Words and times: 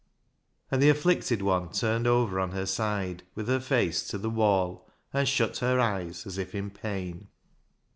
And 0.71 0.81
the 0.81 0.89
afflicted 0.89 1.43
one 1.43 1.69
turned 1.71 2.07
over 2.07 2.39
on 2.39 2.53
her 2.53 2.65
side 2.65 3.21
with 3.35 3.47
her 3.47 3.59
face 3.59 4.01
to 4.07 4.17
the 4.17 4.31
wall, 4.31 4.89
and 5.13 5.29
shut 5.29 5.57
her 5.57 5.79
eyes 5.79 6.25
as 6.25 6.39
if 6.39 6.55
in 6.55 6.71
pain. 6.71 7.27